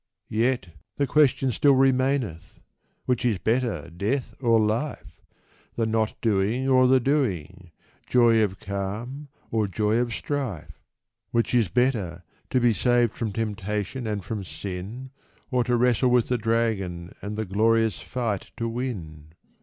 [0.31, 2.57] Yet— the question still remaineth!
[3.05, 5.21] Which is better, death or life?
[5.75, 7.69] The not doing, or the doing?
[8.07, 10.79] Joy of calm, or joy of strife?
[11.29, 15.11] Which is better— to be saved from temptation and from sin,
[15.51, 19.33] Or to wrestle with the dragon and the glorious fight to win